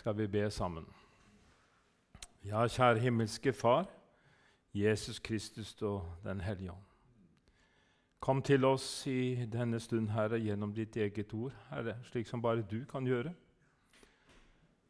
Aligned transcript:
skal 0.00 0.16
vi 0.18 0.26
be 0.26 0.50
sammen. 0.50 0.86
Ja, 2.44 2.64
kjære 2.66 2.98
himmelske 2.98 3.52
Far, 3.52 3.84
Jesus 4.74 5.18
Kristus 5.18 5.82
og 5.82 6.06
Den 6.24 6.40
hellige 6.40 6.72
ånd. 6.72 6.86
Kom 8.20 8.42
til 8.42 8.64
oss 8.64 9.06
i 9.06 9.44
denne 9.52 9.80
stund, 9.80 10.08
Herre, 10.08 10.40
gjennom 10.40 10.72
ditt 10.74 10.96
eget 10.96 11.34
ord, 11.34 11.52
Herre, 11.68 11.98
slik 12.04 12.26
som 12.26 12.42
bare 12.42 12.62
du 12.62 12.84
kan 12.88 13.04
gjøre. 13.04 13.34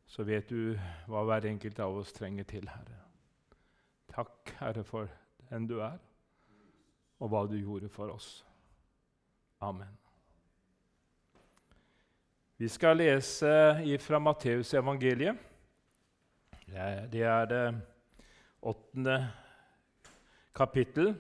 Så 0.07 0.23
vet 0.23 0.51
du 0.51 0.79
hva 1.09 1.25
hver 1.27 1.49
enkelt 1.51 1.79
av 1.83 1.99
oss 1.99 2.13
trenger 2.13 2.47
til, 2.47 2.71
Herre. 2.71 3.01
Takk, 4.15 4.55
Herre, 4.61 4.85
for 4.85 5.11
den 5.51 5.67
du 5.67 5.81
er, 5.81 5.99
og 7.19 7.35
hva 7.35 7.43
du 7.51 7.59
gjorde 7.59 7.89
for 7.89 8.15
oss. 8.15 8.47
Amen. 9.61 9.91
Vi 12.61 12.69
skal 12.69 12.99
lese 13.01 13.51
fra 14.05 14.19
Matteus 14.21 14.75
evangeliet. 14.77 15.39
Det 17.09 17.23
er 17.25 17.47
det 17.49 17.61
åttende 18.61 19.15
kapittel, 20.55 21.15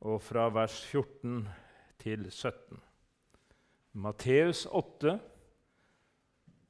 og 0.00 0.22
fra 0.24 0.46
vers 0.48 0.78
14 0.88 1.44
til 2.00 2.24
17. 2.30 2.80
Matteus 3.92 4.64
8, 4.64 5.18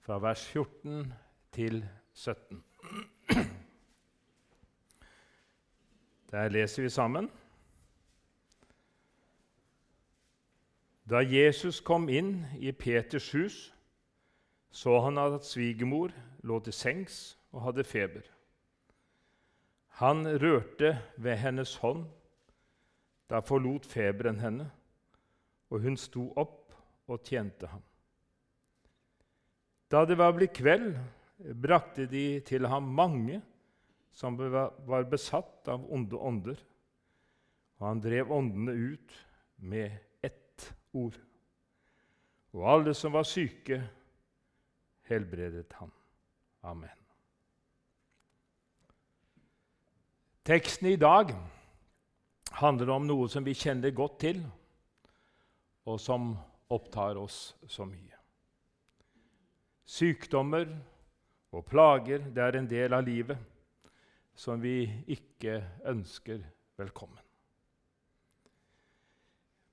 fra 0.03 0.19
vers 0.19 0.43
14 0.51 1.15
til 1.53 1.85
17. 2.13 2.65
Der 6.31 6.49
leser 6.49 6.83
vi 6.83 6.91
sammen. 6.91 7.31
Da 11.09 11.23
Jesus 11.23 11.81
kom 11.81 12.09
inn 12.09 12.45
i 12.63 12.73
Peters 12.73 13.33
hus, 13.35 13.57
så 14.71 15.01
han 15.05 15.19
at 15.19 15.45
svigermor 15.45 16.13
lå 16.47 16.59
til 16.63 16.73
sengs 16.73 17.17
og 17.53 17.67
hadde 17.67 17.85
feber. 17.85 18.23
Han 20.01 20.25
rørte 20.41 20.95
ved 21.17 21.37
hennes 21.43 21.75
hånd. 21.83 22.07
Da 23.29 23.41
forlot 23.41 23.87
feberen 23.89 24.41
henne, 24.41 24.69
og 25.73 25.83
hun 25.85 25.97
sto 25.97 26.29
opp 26.37 26.75
og 27.09 27.23
tjente 27.25 27.69
ham. 27.69 27.83
Da 29.93 30.05
det 30.09 30.19
var 30.21 30.35
blitt 30.37 30.55
kveld, 30.57 30.95
brakte 31.61 32.07
de 32.07 32.41
til 32.47 32.69
ham 32.69 32.89
mange 32.95 33.41
som 34.13 34.37
var 34.39 35.09
besatt 35.11 35.69
av 35.73 35.85
onde 35.93 36.17
ånder, 36.17 36.59
og 37.81 37.89
han 37.89 38.03
drev 38.05 38.33
åndene 38.33 38.77
ut 38.93 39.17
med 39.57 39.97
ord. 40.93 41.17
Og 42.53 42.67
alle 42.69 42.95
som 42.95 43.15
var 43.17 43.25
syke, 43.29 43.81
helbredet 45.09 45.73
han. 45.79 45.93
Amen. 46.63 46.99
Teksten 50.45 50.89
i 50.91 50.97
dag 50.99 51.31
handler 52.59 52.91
om 52.91 53.07
noe 53.07 53.29
som 53.31 53.45
vi 53.47 53.55
kjenner 53.57 53.95
godt 53.95 54.19
til, 54.25 54.41
og 55.87 56.01
som 56.01 56.33
opptar 56.73 57.19
oss 57.19 57.55
så 57.71 57.87
mye. 57.87 58.19
Sykdommer 59.87 60.67
og 61.53 61.67
plager 61.69 62.25
det 62.33 62.43
er 62.43 62.59
en 62.59 62.69
del 62.71 62.95
av 62.97 63.05
livet 63.07 63.39
som 64.35 64.63
vi 64.63 64.87
ikke 65.13 65.59
ønsker 65.91 66.41
velkommen. 66.81 67.21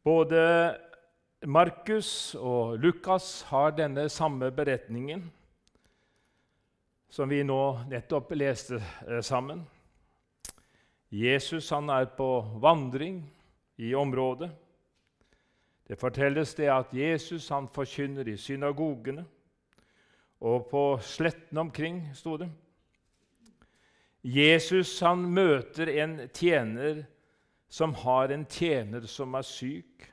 Både 0.04 0.42
Markus 1.48 2.36
og 2.36 2.82
Lukas 2.84 3.46
har 3.48 3.72
denne 3.72 4.10
samme 4.12 4.50
beretningen 4.52 5.22
som 7.08 7.32
vi 7.32 7.46
nå 7.48 7.86
nettopp 7.88 8.34
leste 8.36 8.76
eh, 9.08 9.22
sammen. 9.24 9.62
Jesus 11.10 11.70
han 11.72 11.88
er 11.96 12.10
på 12.18 12.28
vandring 12.60 13.22
i 13.80 13.94
området. 13.96 14.52
Det 15.88 15.96
fortelles 15.96 16.52
det 16.60 16.68
at 16.76 16.92
Jesus 16.94 17.48
han 17.56 17.72
forkynner 17.72 18.28
i 18.28 18.36
synagogene, 18.38 19.24
og 20.44 20.68
på 20.68 20.84
slettene 21.00 21.64
omkring 21.64 22.04
sto 22.20 22.36
det. 22.36 22.52
Jesus 24.28 24.92
han 25.00 25.24
møter 25.24 25.88
en 26.04 26.20
tjener 26.36 27.06
som 27.72 27.96
har 28.04 28.36
en 28.36 28.44
tjener 28.44 29.08
som 29.08 29.40
er 29.40 29.48
syk 29.48 30.10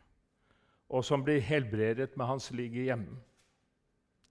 og 0.89 1.05
som 1.05 1.25
blir 1.25 1.41
helbredet 1.41 2.17
med 2.17 2.27
hans 2.27 2.51
ligge 2.51 2.87
hjemme. 2.87 3.19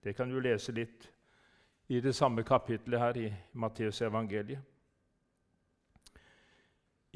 Det 0.02 0.16
kan 0.16 0.30
du 0.30 0.40
lese 0.40 0.72
litt 0.72 1.08
i 1.88 2.00
det 2.00 2.14
samme 2.14 2.42
kapitlet 2.42 3.00
her 3.00 3.18
i 3.18 3.28
Matteus 3.52 4.00
evangeliet. 4.02 4.62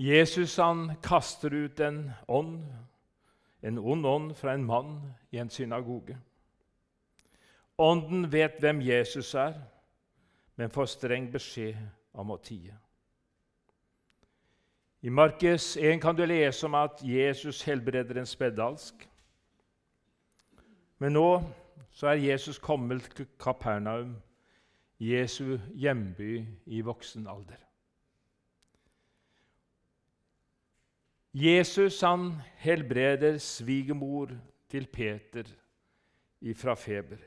Jesus 0.01 0.57
han 0.57 0.95
kaster 1.03 1.55
ut 1.55 1.81
en 1.81 2.11
ånd, 2.29 2.63
en 3.61 3.79
ond 3.79 4.07
ånd 4.07 4.37
fra 4.37 4.55
en 4.55 4.65
mann 4.65 4.95
i 5.31 5.39
en 5.39 5.51
synagoge. 5.51 6.17
Ånden 7.77 8.33
vet 8.33 8.61
hvem 8.61 8.81
Jesus 8.81 9.35
er, 9.35 9.59
men 10.57 10.73
får 10.73 10.89
streng 10.95 11.29
beskjed 11.33 11.77
om 12.13 12.33
å 12.33 12.39
tie. 12.41 12.75
I 15.01 15.09
Markes 15.09 15.77
1 15.77 16.01
kan 16.03 16.17
du 16.17 16.27
lese 16.29 16.67
om 16.67 16.75
at 16.77 17.01
Jesus 17.05 17.63
helbreder 17.65 18.21
en 18.21 18.29
spedalsk. 18.29 19.07
Men 21.01 21.17
nå 21.17 21.29
så 21.97 22.13
er 22.13 22.21
Jesus 22.21 22.59
kommet 22.59 23.09
til 23.17 23.27
Kapernaum, 23.41 24.15
Jesu 25.01 25.57
hjemby 25.75 26.45
i 26.67 26.81
voksen 26.85 27.27
alder. 27.27 27.59
Jesus 31.35 32.01
han 32.01 32.35
helbreder 32.61 33.39
svigermor 33.39 34.29
til 34.69 34.87
Peter 34.87 35.45
ifra 36.41 36.75
feber. 36.75 37.21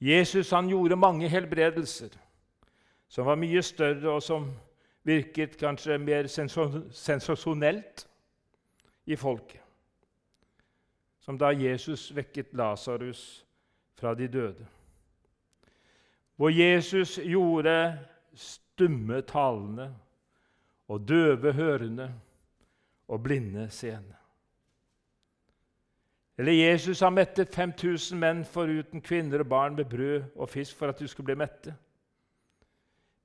Jesus 0.00 0.50
han 0.50 0.68
gjorde 0.68 0.96
mange 0.96 1.28
helbredelser 1.28 2.16
som 3.08 3.26
var 3.26 3.36
mye 3.36 3.62
større, 3.62 4.08
og 4.10 4.22
som 4.22 4.46
virket 5.04 5.58
kanskje 5.60 5.98
mer 5.98 6.26
sensasjonelt 6.26 8.06
i 9.06 9.16
folket 9.16 9.61
som 11.22 11.38
da 11.38 11.52
Jesus 11.54 12.10
vekket 12.16 12.54
Lasarus 12.58 13.46
fra 13.94 14.14
de 14.14 14.28
døde. 14.28 14.66
Hvor 16.36 16.50
Jesus 16.50 17.20
gjorde 17.22 17.98
stumme 18.34 19.22
talende 19.22 19.94
og 20.88 21.08
døve 21.08 21.52
hørende 21.52 22.14
og 23.08 23.22
blinde 23.22 23.70
seende. 23.70 24.16
Eller 26.38 26.52
Jesus 26.52 27.00
har 27.00 27.10
mettet 27.10 27.54
5000 27.54 28.18
menn 28.18 28.44
foruten 28.44 29.02
kvinner 29.04 29.44
og 29.44 29.48
barn 29.48 29.76
med 29.76 29.84
brød 29.84 30.22
og 30.36 30.48
fisk 30.48 30.76
for 30.76 30.88
at 30.88 31.00
du 31.00 31.06
skulle 31.06 31.24
bli 31.24 31.38
mette. 31.38 31.74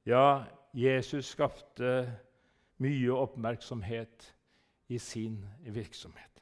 Ja, 0.05 0.43
Jesus 0.73 1.25
skapte 1.25 2.19
mye 2.77 3.11
oppmerksomhet 3.11 4.33
i 4.87 4.97
sin 4.97 5.45
virksomhet. 5.65 6.36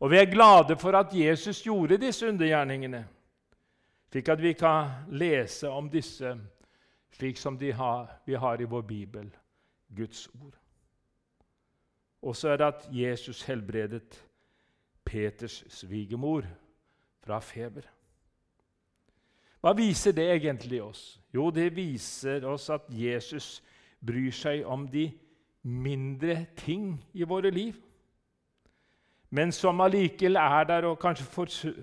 Og 0.00 0.10
vi 0.10 0.18
er 0.18 0.30
glade 0.30 0.76
for 0.76 0.96
at 0.98 1.14
Jesus 1.14 1.62
gjorde 1.62 2.00
disse 2.00 2.28
undergjerningene, 2.28 3.04
slik 4.10 4.28
at 4.28 4.42
vi 4.42 4.52
kan 4.52 4.90
lese 5.10 5.68
om 5.70 5.88
disse 5.90 6.34
slik 7.14 7.38
som 7.38 7.58
har, 7.58 8.10
vi 8.26 8.34
har 8.34 8.60
i 8.60 8.64
vår 8.64 8.82
bibel, 8.82 9.30
Guds 9.96 10.28
ord. 10.42 10.54
Og 12.22 12.36
så 12.36 12.48
er 12.48 12.56
det 12.56 12.66
at 12.66 12.88
Jesus 12.92 13.42
helbredet 13.42 14.24
Peters 15.04 15.64
svigermor 15.68 16.42
fra 17.20 17.38
feber. 17.40 17.84
Hva 19.60 19.72
viser 19.72 20.12
det 20.12 20.24
egentlig 20.32 20.82
oss? 20.82 21.20
Jo, 21.34 21.50
det 21.50 21.76
viser 21.76 22.44
oss 22.44 22.70
at 22.70 22.88
Jesus 22.88 23.62
bryr 24.04 24.32
seg 24.32 24.64
om 24.64 24.88
de 24.88 25.10
mindre 25.62 26.46
ting 26.56 26.98
i 27.12 27.24
våre 27.24 27.50
liv 27.50 27.78
men 29.34 29.52
som 29.52 29.80
allikevel 29.82 30.36
er 30.38 30.64
der 30.68 30.86
og 30.86 30.98
kanskje 31.02 31.24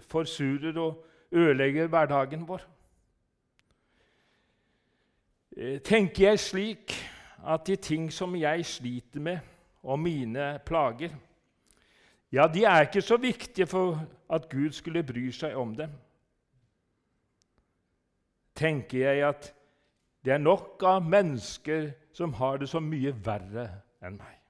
forsurer 0.07 0.77
og 0.79 1.05
ødelegger 1.31 1.87
hverdagen 1.91 2.47
vår. 2.47 2.61
Eh, 5.57 5.81
tenker 5.83 6.29
jeg 6.29 6.39
slik 6.39 6.95
at 7.43 7.67
de 7.67 7.75
ting 7.75 8.11
som 8.13 8.35
jeg 8.35 8.65
sliter 8.65 9.19
med, 9.19 9.39
og 9.83 9.99
mine 9.99 10.59
plager, 10.65 11.09
ja, 12.31 12.47
de 12.47 12.63
er 12.63 12.81
ikke 12.81 13.01
så 13.01 13.17
viktige 13.17 13.67
for 13.67 13.99
at 14.29 14.49
Gud 14.49 14.71
skulle 14.71 15.03
bry 15.03 15.31
seg 15.31 15.55
om 15.55 15.75
dem. 15.75 15.89
Tenker 18.55 19.11
jeg 19.11 19.27
at 19.27 19.53
det 20.25 20.33
er 20.33 20.37
nok 20.37 20.83
av 20.83 21.03
mennesker 21.03 21.91
som 22.13 22.33
har 22.33 22.61
det 22.61 22.69
så 22.69 22.79
mye 22.79 23.11
verre 23.25 23.67
enn 24.05 24.15
meg. 24.21 24.40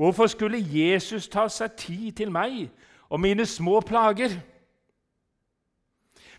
Hvorfor 0.00 0.26
skulle 0.32 0.56
Jesus 0.64 1.26
ta 1.28 1.42
seg 1.52 1.74
tid 1.76 2.12
til 2.16 2.30
meg 2.32 2.70
og 3.12 3.20
mine 3.20 3.44
små 3.44 3.82
plager? 3.84 4.32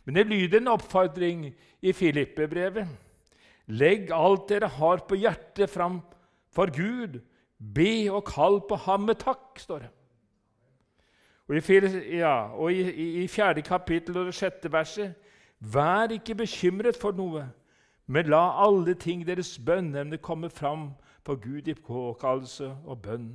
Men 0.01 0.15
det 0.17 0.23
lyder 0.25 0.57
en 0.57 0.71
oppfordring 0.71 1.43
i 1.81 1.93
Filippe-brevet. 1.93 2.87
Legg 3.69 4.09
alt 4.17 4.47
dere 4.49 4.67
har 4.67 5.03
på 5.05 5.19
hjertet 5.21 5.69
fram 5.69 5.99
for 6.49 6.73
Gud. 6.73 7.19
Be 7.75 8.09
og 8.09 8.25
kall 8.25 8.57
på 8.65 8.79
ham 8.87 9.05
med 9.11 9.19
takk, 9.21 9.61
står 9.61 9.85
det. 9.85 9.91
Og 11.45 11.55
i, 11.55 12.17
ja, 12.17 12.33
og 12.57 12.73
i, 12.73 12.81
i, 12.81 13.07
i 13.23 13.27
fjerde 13.27 13.61
kapittel 13.61 14.17
og 14.17 14.25
det 14.25 14.35
sjette 14.39 14.71
verset 14.73 15.13
Vær 15.59 16.09
ikke 16.09 16.33
bekymret 16.35 16.97
for 16.97 17.13
noe, 17.13 17.45
men 18.07 18.25
la 18.25 18.41
alle 18.65 18.97
ting 18.97 19.21
deres 19.27 19.59
bønneemne 19.61 20.17
komme 20.17 20.49
fram 20.49 20.89
for 21.21 21.37
Gud 21.37 21.69
i 21.69 21.77
påkallelse 21.77 22.73
og 22.85 23.01
bønn 23.05 23.29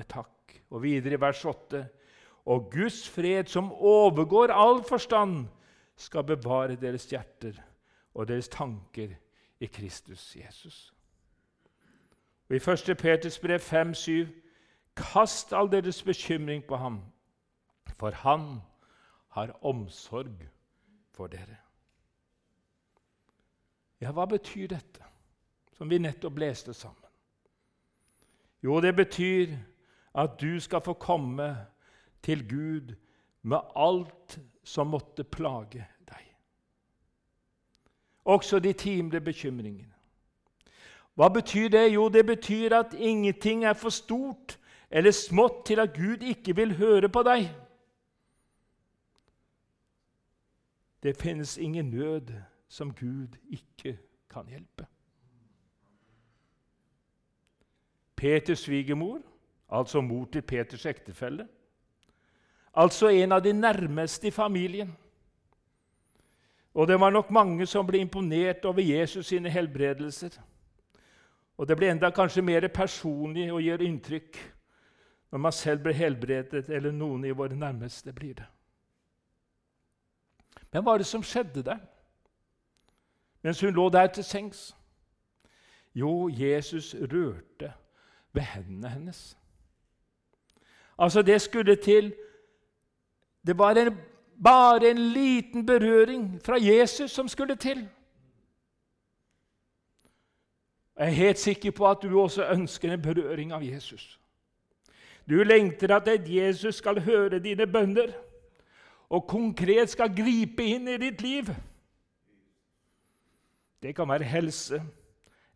med 0.00 0.08
takk. 0.08 0.56
Og 0.70 0.82
videre 0.84 1.16
i 1.18 1.20
vers 1.20 1.44
8.: 1.44 1.84
Og 2.46 2.70
Guds 2.72 3.08
fred, 3.08 3.44
som 3.46 3.72
overgår 3.72 4.52
all 4.52 4.82
forstand, 4.84 5.48
skal 5.96 6.24
bevare 6.24 6.78
deres 6.80 7.04
hjerter 7.10 7.58
og 8.14 8.28
deres 8.28 8.48
tanker 8.48 9.14
i 9.60 9.66
Kristus 9.66 10.36
Jesus. 10.36 10.94
Og 12.48 12.56
I 12.56 12.62
1. 12.70 12.96
Peters 12.98 13.38
brev 13.38 13.60
5,7.: 13.60 14.32
Kast 14.96 15.52
all 15.52 15.70
deres 15.72 16.02
bekymring 16.02 16.64
på 16.64 16.76
ham, 16.76 17.00
for 17.96 18.10
han 18.10 18.60
har 19.28 19.52
omsorg 19.62 20.48
for 21.12 21.26
dere. 21.26 21.56
Ja, 24.00 24.12
hva 24.12 24.24
betyr 24.24 24.66
dette, 24.66 25.04
som 25.76 25.90
vi 25.90 25.98
nettopp 25.98 26.38
leste 26.38 26.74
sammen? 26.74 27.10
Jo, 28.64 28.80
det 28.80 28.96
betyr 28.96 29.56
at 30.14 30.40
du 30.40 30.60
skal 30.60 30.80
få 30.80 30.92
komme 30.92 31.66
til 32.22 32.48
Gud 32.48 32.94
med 33.42 33.58
alt 33.76 34.40
som 34.64 34.86
måtte 34.86 35.24
plage 35.24 35.86
deg. 36.08 36.26
Også 38.24 38.58
de 38.58 38.72
timelige 38.72 39.20
bekymringene. 39.20 39.94
Hva 41.14 41.28
betyr 41.28 41.68
det? 41.68 41.94
Jo, 41.94 42.08
det 42.08 42.26
betyr 42.26 42.74
at 42.76 42.94
ingenting 42.94 43.64
er 43.64 43.72
for 43.72 43.90
stort 43.90 44.58
eller 44.90 45.10
smått 45.10 45.66
til 45.66 45.80
at 45.80 45.94
Gud 45.94 46.22
ikke 46.22 46.56
vil 46.56 46.76
høre 46.76 47.08
på 47.08 47.22
deg. 47.22 47.50
Det 51.02 51.16
finnes 51.16 51.58
ingen 51.58 51.90
nød 51.90 52.32
som 52.68 52.94
Gud 52.94 53.36
ikke 53.50 53.98
kan 54.30 54.48
hjelpe. 54.48 54.86
Peters 58.16 58.58
svigermor, 58.58 59.20
altså 59.70 60.00
mor 60.00 60.26
til 60.32 60.42
Peters 60.42 60.86
ektefelle, 60.86 61.46
altså 62.74 63.08
en 63.08 63.32
av 63.32 63.42
de 63.42 63.52
nærmeste 63.52 64.28
i 64.28 64.34
familien. 64.34 64.96
Og 66.74 66.86
det 66.88 67.00
var 67.00 67.10
nok 67.10 67.30
mange 67.30 67.66
som 67.66 67.86
ble 67.86 67.98
imponert 67.98 68.64
over 68.64 68.82
Jesus 68.82 69.26
sine 69.26 69.50
helbredelser. 69.50 70.36
Og 71.58 71.68
det 71.68 71.76
ble 71.76 71.90
enda 71.90 72.10
kanskje 72.14 72.42
mer 72.42 72.68
personlig 72.68 73.50
å 73.52 73.60
gjøre 73.60 73.84
inntrykk 73.84 74.38
når 75.30 75.38
man 75.38 75.52
selv 75.52 75.84
ble 75.84 75.94
helbredet, 75.94 76.68
eller 76.68 76.90
noen 76.90 77.24
i 77.24 77.34
våre 77.36 77.54
nærmeste 77.54 78.12
blir 78.12 78.34
det. 78.34 78.46
Men 80.70 80.82
hva 80.82 80.92
var 80.92 81.02
det 81.02 81.06
som 81.06 81.22
skjedde 81.22 81.62
der 81.66 81.82
mens 83.42 83.60
hun 83.64 83.74
lå 83.74 83.88
der 83.90 84.10
til 84.12 84.24
sengs? 84.24 84.70
Jo, 85.94 86.28
Jesus 86.28 86.94
rørte 86.94 87.72
ved 88.32 88.42
hendene 88.42 88.88
hennes. 88.88 89.20
Altså, 91.00 91.22
det 91.22 91.40
skulle 91.40 91.76
til 91.76 92.14
Det 93.46 93.58
var 93.58 93.70
en, 93.70 93.96
bare 94.44 94.90
en 94.90 94.98
liten 94.98 95.66
berøring 95.66 96.40
fra 96.44 96.56
Jesus 96.60 97.10
som 97.10 97.28
skulle 97.28 97.56
til. 97.56 97.88
Jeg 100.98 101.06
er 101.06 101.10
helt 101.10 101.38
sikker 101.38 101.70
på 101.70 101.90
at 101.90 102.02
du 102.02 102.20
også 102.20 102.44
ønsker 102.52 102.92
en 102.92 103.02
berøring 103.02 103.52
av 103.52 103.64
Jesus. 103.64 104.20
Du 105.28 105.42
lengter 105.42 105.96
at 105.96 106.28
Jesus 106.28 106.74
skal 106.74 107.00
høre 107.00 107.38
dine 107.38 107.66
bønner 107.66 108.12
og 109.10 109.26
konkret 109.28 109.90
skal 109.90 110.12
gripe 110.14 110.64
inn 110.64 110.88
i 110.88 110.98
ditt 111.00 111.22
liv. 111.22 111.48
Det 113.82 113.94
kan 113.96 114.08
være 114.08 114.28
helse 114.28 114.82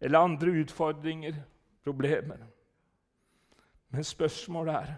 eller 0.01 0.19
andre 0.19 0.61
utfordringer, 0.61 1.35
problemer. 1.85 2.37
Men 3.91 4.05
spørsmålet 4.05 4.75
er 4.75 4.95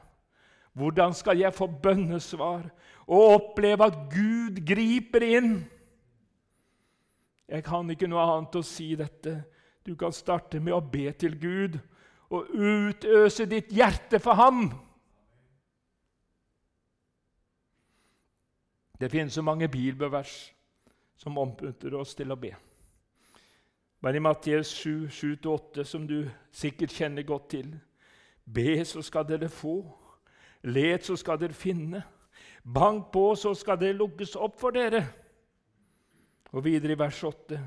hvordan 0.76 1.14
skal 1.16 1.40
jeg 1.40 1.54
få 1.56 1.66
bønnesvar 1.82 2.66
og 3.06 3.34
oppleve 3.34 3.86
at 3.86 3.96
Gud 4.12 4.60
griper 4.66 5.24
inn? 5.24 5.52
Jeg 7.48 7.64
kan 7.64 7.88
ikke 7.90 8.08
noe 8.10 8.24
annet 8.26 8.58
å 8.58 8.64
si 8.66 8.90
dette. 8.98 9.38
Du 9.86 9.94
kan 9.96 10.12
starte 10.12 10.60
med 10.60 10.74
å 10.74 10.82
be 10.82 11.08
til 11.16 11.38
Gud 11.40 11.78
og 12.34 12.50
utøse 12.52 13.46
ditt 13.48 13.72
hjerte 13.72 14.20
for 14.20 14.36
ham. 14.36 14.66
Det 19.00 19.10
finnes 19.12 19.32
så 19.32 19.44
mange 19.46 19.68
bibelvers 19.68 20.34
som 21.16 21.38
oppmuntrer 21.38 21.94
oss 21.96 22.16
til 22.18 22.32
å 22.32 22.40
be. 22.40 22.52
Men 24.04 24.16
i 24.16 24.20
Matteus 24.20 24.74
7, 24.76 25.08
7-8, 25.08 25.84
som 25.84 26.04
du 26.08 26.26
sikkert 26.52 26.92
kjenner 26.92 27.24
godt 27.24 27.48
til 27.56 27.76
Be, 28.46 28.84
så 28.86 29.02
skal 29.02 29.24
dere 29.26 29.48
få. 29.50 29.80
Let, 30.66 31.06
så 31.06 31.16
skal 31.16 31.38
dere 31.40 31.54
finne. 31.54 32.02
Bank 32.74 33.12
på, 33.12 33.34
så 33.34 33.54
skal 33.54 33.78
det 33.80 33.94
lukkes 33.94 34.34
opp 34.36 34.58
for 34.60 34.74
dere. 34.74 35.04
Og 36.50 36.64
videre 36.64 36.96
i 36.96 36.98
vers 36.98 37.22
8.: 37.24 37.60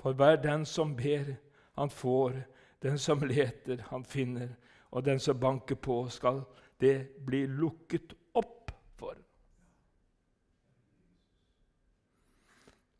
For 0.00 0.12
hver 0.12 0.36
den 0.42 0.64
som 0.66 0.96
ber, 0.96 1.34
han 1.78 1.90
får. 1.90 2.42
Den 2.82 2.98
som 2.98 3.22
leter, 3.22 3.84
han 3.90 4.04
finner. 4.04 4.48
Og 4.90 5.04
den 5.04 5.18
som 5.18 5.40
banker 5.40 5.74
på, 5.74 6.08
skal 6.08 6.42
det 6.80 7.08
bli 7.26 7.46
lukket 7.46 8.14
opp 8.34 8.70
for. 8.96 9.14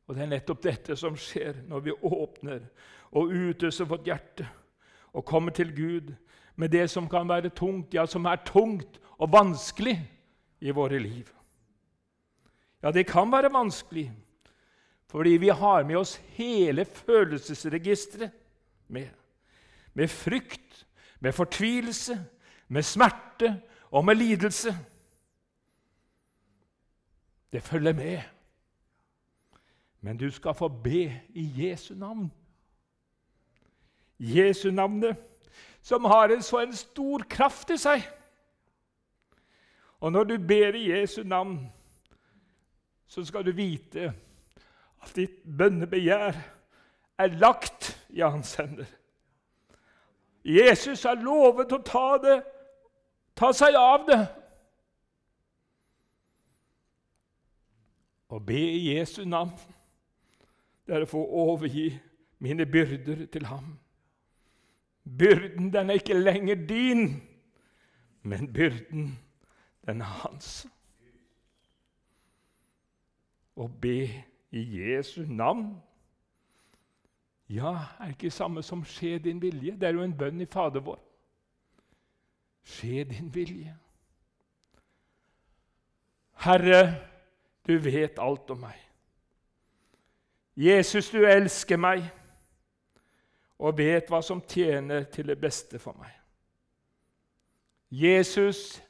Og 0.07 0.15
Det 0.15 0.23
er 0.23 0.27
nettopp 0.27 0.63
dette 0.63 0.97
som 0.97 1.17
skjer 1.17 1.63
når 1.69 1.81
vi 1.81 1.93
åpner 2.03 2.67
og 3.13 3.33
utøser 3.33 3.85
vårt 3.85 4.07
hjerte 4.07 4.47
og 5.13 5.25
kommer 5.25 5.51
til 5.51 5.71
Gud 5.77 6.15
med 6.57 6.69
det 6.69 6.91
som 6.91 7.09
kan 7.09 7.29
være 7.29 7.49
tungt, 7.49 7.95
ja, 7.95 8.07
som 8.07 8.25
er 8.25 8.43
tungt 8.47 9.01
og 9.19 9.33
vanskelig 9.33 9.97
i 10.61 10.71
våre 10.75 10.99
liv. 10.99 11.29
Ja, 12.83 12.91
det 12.91 13.07
kan 13.09 13.33
være 13.33 13.53
vanskelig 13.53 14.11
fordi 15.15 15.37
vi 15.39 15.49
har 15.49 15.85
med 15.87 15.97
oss 15.97 16.17
hele 16.35 16.85
følelsesregisteret 16.85 18.33
med. 18.89 19.09
Med 19.93 20.09
frykt, 20.11 20.87
med 21.21 21.33
fortvilelse, 21.33 22.17
med 22.69 22.83
smerte 22.83 23.61
og 23.91 24.05
med 24.05 24.15
lidelse. 24.15 24.75
Det 27.53 27.63
følger 27.63 27.93
med. 27.93 28.23
Men 30.01 30.17
du 30.17 30.31
skal 30.31 30.55
få 30.55 30.69
be 30.69 31.21
i 31.29 31.45
Jesu 31.57 31.95
navn. 31.95 32.33
Jesu 34.19 34.71
navnet, 34.71 35.17
som 35.83 36.05
har 36.05 36.29
en 36.29 36.43
så 36.43 36.59
en 36.59 36.75
stor 36.77 37.23
kraft 37.31 37.71
i 37.71 37.79
seg. 37.79 38.03
Og 40.05 40.13
når 40.13 40.25
du 40.25 40.35
ber 40.49 40.77
i 40.77 40.91
Jesu 40.91 41.23
navn, 41.25 41.73
så 43.07 43.25
skal 43.25 43.47
du 43.47 43.55
vite 43.57 44.11
at 45.01 45.15
ditt 45.17 45.39
bønnebegjær 45.59 46.37
er 47.19 47.39
lagt 47.41 47.89
i 48.13 48.21
hans 48.21 48.53
hender. 48.61 48.91
Jesus 50.45 51.07
har 51.09 51.17
lovet 51.25 51.73
å 51.73 51.81
ta 51.81 52.05
det, 52.21 52.37
ta 53.33 53.49
seg 53.57 53.81
av 53.81 54.05
det. 54.11 54.21
Å 58.29 58.45
be 58.45 58.61
i 58.61 58.87
Jesu 58.91 59.23
navn 59.25 59.57
det 60.85 60.99
er 60.99 61.07
å 61.07 61.13
få 61.17 61.25
overgi 61.49 61.89
mine 62.45 62.69
byrder 62.69 63.25
til 63.33 63.49
ham. 63.49 63.79
Byrden, 65.05 65.73
den 65.73 65.89
er 65.89 65.97
ikke 65.97 66.21
lenger 66.21 66.67
din, 66.69 67.23
men 68.21 68.53
byrden, 68.53 69.15
den 69.87 70.01
er 70.01 70.13
hans. 70.25 70.67
Å 73.57 73.69
be 73.69 73.99
i 74.55 74.63
Jesu 74.81 75.23
navn 75.29 75.69
ja, 77.49 77.75
er 78.01 78.09
ikke 78.09 78.31
samme 78.31 78.63
som 78.63 78.85
'skje 78.85 79.19
din 79.19 79.43
vilje'. 79.43 79.79
Det 79.79 79.83
er 79.83 79.93
jo 79.93 80.03
en 80.03 80.17
bønn 80.19 80.41
i 80.41 80.47
Fader 80.47 80.81
vår. 80.81 81.01
Skje 82.65 83.05
din 83.05 83.35
vilje. 83.35 83.77
Herre, 86.33 87.09
du 87.67 87.79
vet 87.79 88.19
alt 88.19 88.51
om 88.51 88.59
meg. 88.59 88.81
Jesus, 90.57 91.11
du 91.11 91.25
elsker 91.27 91.77
meg 91.77 92.11
og 93.59 93.79
vet 93.79 94.09
hva 94.09 94.23
som 94.23 94.43
tjener 94.49 95.05
til 95.05 95.27
det 95.27 95.41
beste 95.41 95.79
for 95.79 95.97
meg. 95.99 96.13
Jesus, 97.91 98.83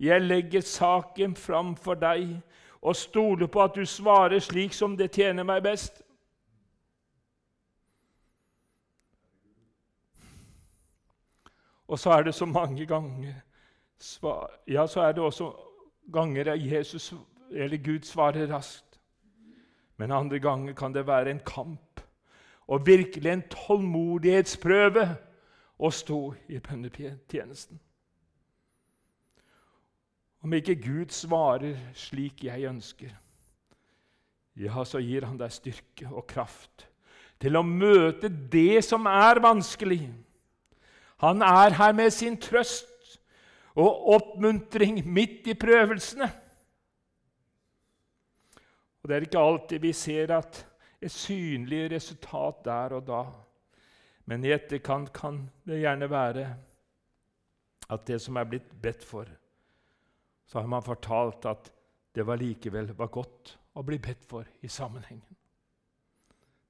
jeg 0.00 0.20
legger 0.20 0.60
saken 0.60 1.36
fram 1.36 1.76
for 1.76 1.94
deg 1.94 2.40
og 2.82 2.96
stoler 2.96 3.46
på 3.46 3.62
at 3.62 3.76
du 3.76 3.84
svarer 3.86 4.42
slik 4.42 4.74
som 4.74 4.96
det 4.96 5.12
tjener 5.14 5.46
meg 5.46 5.62
best. 5.64 6.02
Og 11.88 11.98
så 11.98 12.10
er 12.10 12.22
det 12.22 12.34
så 12.34 12.46
mange 12.46 12.86
ganger 12.86 13.34
Ja, 14.66 14.86
så 14.86 15.00
er 15.00 15.12
det 15.12 15.22
også 15.22 15.52
ganger 16.12 16.54
Jesus 16.54 17.14
eller 17.50 17.76
Gud 17.76 18.02
svarer 18.04 18.46
raskt. 18.46 19.00
Men 19.96 20.12
andre 20.12 20.38
ganger 20.38 20.74
kan 20.74 20.94
det 20.94 21.06
være 21.06 21.30
en 21.30 21.40
kamp 21.46 22.00
og 22.66 22.86
virkelig 22.86 23.30
en 23.30 23.44
tålmodighetsprøve 23.48 25.06
å 25.78 25.90
stå 25.90 26.20
i 26.48 26.58
bønnetjenesten. 26.58 27.80
Om 30.44 30.52
ikke 30.58 30.76
Gud 30.76 31.12
svarer 31.14 31.78
slik 31.96 32.44
jeg 32.44 32.66
ønsker, 32.68 33.12
ja, 34.60 34.82
så 34.86 35.00
gir 35.00 35.24
han 35.24 35.38
deg 35.40 35.50
styrke 35.50 36.10
og 36.12 36.26
kraft 36.30 36.84
til 37.42 37.56
å 37.58 37.64
møte 37.66 38.28
det 38.28 38.84
som 38.86 39.08
er 39.10 39.40
vanskelig. 39.42 40.02
Han 41.24 41.42
er 41.42 41.74
her 41.78 41.94
med 41.96 42.12
sin 42.14 42.36
trøst 42.40 43.18
og 43.74 44.10
oppmuntring 44.14 45.00
midt 45.08 45.48
i 45.50 45.56
prøvelsene. 45.58 46.28
Og 49.02 49.08
Det 49.08 49.16
er 49.16 49.26
ikke 49.26 49.40
alltid 49.40 49.82
vi 49.82 49.92
ser 49.92 50.32
at 50.36 50.60
et 51.00 51.12
synlig 51.12 51.90
resultat 51.92 52.62
der 52.64 52.94
og 52.96 53.08
da. 53.08 53.24
Men 54.24 54.44
i 54.44 54.52
etterkant 54.54 55.10
kan 55.12 55.42
det 55.68 55.82
gjerne 55.82 56.08
være 56.08 56.46
at 57.92 58.06
det 58.08 58.20
som 58.22 58.36
er 58.40 58.48
blitt 58.48 58.70
bedt 58.80 59.04
for, 59.04 59.28
så 60.46 60.60
har 60.60 60.66
man 60.66 60.82
fortalt 60.82 61.46
at 61.46 61.70
det 62.14 62.26
var 62.26 62.38
likevel 62.38 62.92
var 62.94 63.10
godt 63.12 63.56
å 63.74 63.82
bli 63.82 63.98
bedt 63.98 64.24
for 64.28 64.48
i 64.62 64.68
sammenhengen. 64.70 65.36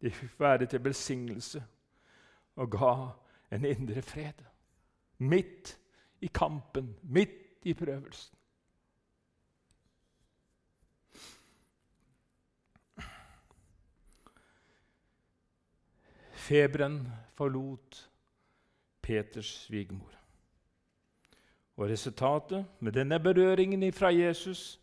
De 0.00 0.12
fikk 0.12 0.38
være 0.40 0.69
til 0.69 0.85
velsignelse 0.85 1.62
og 2.61 2.71
ga 2.71 2.95
en 3.54 3.66
indre 3.69 4.02
fred. 4.02 4.40
Midt 5.19 5.76
i 6.21 6.31
kampen, 6.33 6.95
midt 7.02 7.64
i 7.64 7.75
prøvelsen. 7.75 8.37
Feberen 16.45 16.99
forlot 17.33 18.11
Peters 19.00 19.54
svigermor. 19.64 20.24
Og 21.76 21.90
Resultatet 21.90 22.66
med 22.81 22.93
denne 22.93 23.19
berøringen 23.21 23.93
fra 23.93 24.12
Jesus 24.14 24.81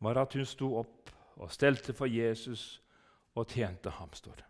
var 0.00 0.18
at 0.18 0.34
hun 0.34 0.46
sto 0.46 0.74
opp 0.76 1.12
og 1.36 1.52
stelte 1.52 1.94
for 1.94 2.06
Jesus 2.06 2.82
og 3.34 3.46
tjente 3.48 3.90
ham, 3.90 4.12
står. 4.12 4.42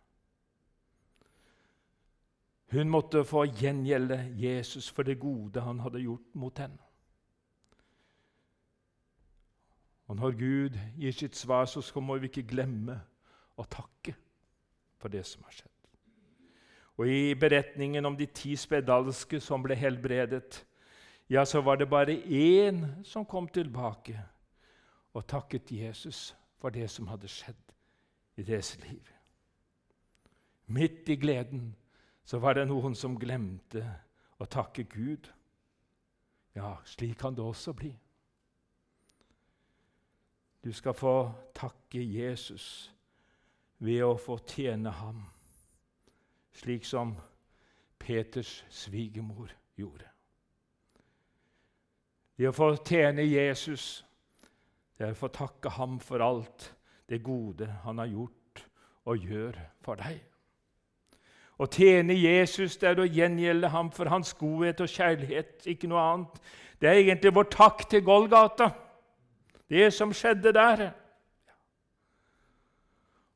Hun 2.73 2.89
måtte 2.89 3.25
få 3.25 3.45
gjengjelde 3.45 4.17
Jesus 4.37 4.91
for 4.91 5.03
det 5.03 5.19
gode 5.21 5.61
han 5.61 5.81
hadde 5.81 6.01
gjort 6.01 6.35
mot 6.35 6.59
henne. 6.59 6.81
Og 10.09 10.17
Når 10.17 10.31
Gud 10.31 10.79
gir 10.99 11.13
sitt 11.13 11.37
svar, 11.37 11.65
så 11.65 12.01
må 12.01 12.17
vi 12.17 12.29
ikke 12.29 12.49
glemme 12.49 12.99
å 13.57 13.65
takke 13.65 14.15
for 15.01 15.09
det 15.09 15.25
som 15.27 15.45
har 15.45 15.55
skjedd. 15.57 15.69
Og 17.01 17.09
I 17.09 17.35
beretningen 17.35 18.07
om 18.07 18.17
de 18.17 18.27
ti 18.27 18.57
spedalske 18.57 19.41
som 19.41 19.63
ble 19.65 19.75
helbredet, 19.75 20.65
ja, 21.29 21.45
så 21.45 21.61
var 21.61 21.76
det 21.76 21.88
bare 21.88 22.17
én 22.26 23.05
som 23.05 23.25
kom 23.25 23.49
tilbake 23.49 24.21
og 25.12 25.26
takket 25.26 25.73
Jesus 25.73 26.37
for 26.59 26.71
det 26.71 26.91
som 26.91 27.09
hadde 27.09 27.29
skjedd 27.29 27.75
i 28.37 28.43
deres 28.43 28.76
liv. 28.83 29.02
Midt 30.67 31.09
i 31.09 31.17
gleden 31.17 31.75
så 32.25 32.38
var 32.38 32.55
det 32.55 32.69
noen 32.69 32.95
som 32.95 33.19
glemte 33.19 33.83
å 34.38 34.47
takke 34.47 34.85
Gud. 34.85 35.29
Ja, 36.55 36.76
slik 36.85 37.19
kan 37.19 37.35
det 37.35 37.45
også 37.45 37.73
bli. 37.76 37.93
Du 40.62 40.73
skal 40.73 40.95
få 40.95 41.33
takke 41.55 42.02
Jesus 42.02 42.93
ved 43.83 44.05
å 44.07 44.14
få 44.14 44.38
tjene 44.47 44.93
ham, 44.95 45.25
slik 46.55 46.87
som 46.87 47.17
Peters 47.99 48.61
svigermor 48.71 49.50
gjorde. 49.75 50.12
Det 52.39 52.49
å 52.49 52.55
få 52.57 52.73
tjene 52.87 53.25
Jesus, 53.27 54.05
det 54.97 55.07
er 55.07 55.15
å 55.15 55.19
få 55.19 55.29
takke 55.35 55.73
ham 55.77 55.99
for 56.01 56.25
alt 56.25 56.71
det 57.11 57.21
gode 57.25 57.69
han 57.85 57.99
har 58.01 58.11
gjort 58.11 58.62
og 59.05 59.27
gjør 59.27 59.59
for 59.85 60.01
deg. 60.01 60.21
Å 61.61 61.69
tjene 61.71 62.15
Jesus 62.17 62.79
det 62.81 62.89
er 62.89 63.03
å 63.03 63.07
gjengjelde 63.07 63.69
ham 63.71 63.91
for 63.95 64.11
hans 64.11 64.33
godhet 64.35 64.81
og 64.83 64.91
kjærlighet, 64.91 65.67
ikke 65.69 65.91
noe 65.91 66.03
annet. 66.03 66.41
Det 66.81 66.89
er 66.89 67.03
egentlig 67.03 67.35
vår 67.37 67.51
takk 67.53 67.85
til 67.91 68.03
Golgata, 68.03 68.73
det 69.71 69.93
som 69.95 70.15
skjedde 70.17 70.55
der. 70.57 70.89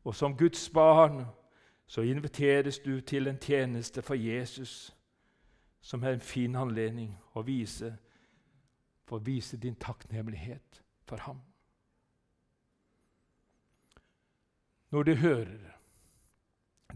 Og 0.07 0.15
som 0.15 0.35
Guds 0.39 0.65
barn 0.71 1.25
så 1.87 2.03
inviteres 2.03 2.81
du 2.83 3.01
til 3.01 3.29
en 3.29 3.39
tjeneste 3.39 4.03
for 4.03 4.19
Jesus, 4.19 4.95
som 5.81 6.03
er 6.03 6.17
en 6.17 6.25
fin 6.25 6.57
anledning 6.59 7.13
å 7.35 7.45
vise, 7.47 7.93
for 9.07 9.19
å 9.19 9.27
vise 9.27 9.59
din 9.63 9.79
takknemlighet 9.79 10.83
for 11.07 11.23
ham. 11.29 11.41
Når 14.91 15.03
du 15.03 15.15
hører 15.21 15.77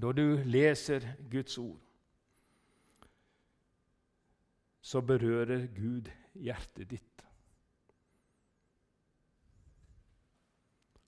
når 0.01 0.13
du 0.13 0.27
leser 0.49 1.05
Guds 1.31 1.59
ord, 1.59 1.81
så 4.81 5.01
berører 5.01 5.67
Gud 5.77 6.09
hjertet 6.35 6.89
ditt. 6.91 7.25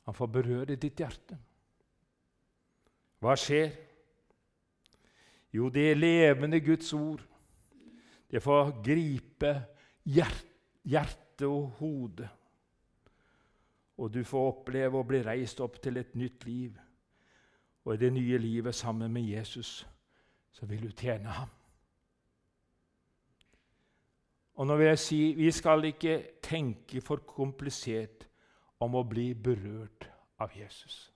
Han 0.02 0.14
får 0.14 0.28
berøre 0.34 0.76
ditt 0.76 1.00
hjerte. 1.00 1.38
Hva 3.22 3.36
skjer? 3.38 3.70
Jo, 5.54 5.70
det 5.72 5.94
levende 5.96 6.60
Guds 6.60 6.92
ord. 6.92 7.22
Det 8.28 8.42
får 8.42 8.74
gripe 8.84 9.54
hjerte 10.88 11.48
og 11.48 11.70
hode. 11.78 12.28
Og 13.98 14.10
du 14.14 14.22
får 14.24 14.48
oppleve 14.48 14.98
å 14.98 15.06
bli 15.06 15.20
reist 15.24 15.60
opp 15.60 15.78
til 15.82 16.00
et 16.00 16.16
nytt 16.18 16.46
liv 16.48 16.78
og 17.84 17.94
i 17.94 17.98
det 17.98 18.12
nye 18.12 18.38
livet 18.38 18.74
sammen 18.74 19.12
med 19.12 19.22
Jesus, 19.22 19.88
så 20.52 20.66
vil 20.66 20.82
du 20.82 20.90
tjene 20.94 21.28
ham. 21.28 21.48
Og 24.54 24.66
nå 24.66 24.76
vil 24.76 24.86
jeg 24.86 24.98
si 24.98 25.20
vi 25.34 25.50
skal 25.50 25.84
ikke 25.84 26.18
tenke 26.42 27.00
for 27.00 27.24
komplisert 27.26 28.28
om 28.82 28.94
å 28.94 29.02
bli 29.08 29.32
berørt 29.34 30.06
av 30.38 30.54
Jesus. 30.54 31.08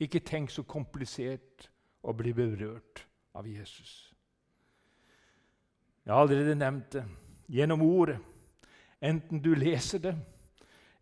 Ikke 0.00 0.22
tenk 0.24 0.50
så 0.50 0.62
komplisert 0.62 1.68
å 2.02 2.14
bli 2.16 2.32
berørt 2.32 3.04
av 3.34 3.46
Jesus. 3.46 4.14
Jeg 6.04 6.14
har 6.14 6.22
allerede 6.22 6.54
nevnt 6.54 6.92
det. 6.92 7.04
Gjennom 7.52 7.82
ordet, 7.84 8.18
enten 9.02 9.42
du 9.42 9.52
leser 9.54 9.98
det 9.98 10.14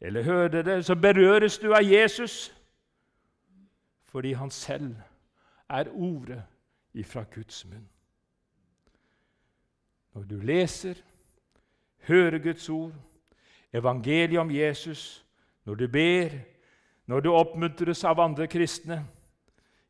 eller 0.01 0.23
hører 0.23 0.63
det, 0.63 0.85
så 0.85 0.95
berøres 0.95 1.59
du 1.59 1.75
av 1.75 1.85
Jesus 1.85 2.57
fordi 4.11 4.33
han 4.33 4.51
selv 4.51 4.97
er 5.71 5.87
ordet 5.93 6.43
ifra 6.99 7.23
Guds 7.35 7.63
munn. 7.65 7.87
Når 10.13 10.23
du 10.23 10.41
leser, 10.41 10.95
hører 12.09 12.39
Guds 12.39 12.69
ord, 12.69 12.93
evangeliet 13.73 14.41
om 14.41 14.51
Jesus, 14.51 15.27
når 15.65 15.75
du 15.75 15.89
ber, 15.89 16.35
når 17.07 17.21
du 17.21 17.31
oppmuntres 17.33 18.05
av 18.05 18.21
andre 18.21 18.47
kristne, 18.51 19.05